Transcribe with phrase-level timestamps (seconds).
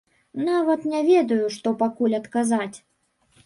[0.47, 2.77] Нават не ведаю, што пакуль адказаць.